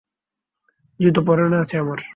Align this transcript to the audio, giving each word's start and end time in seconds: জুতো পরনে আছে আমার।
জুতো 0.99 1.21
পরনে 1.27 1.57
আছে 1.57 1.75
আমার। 1.77 1.99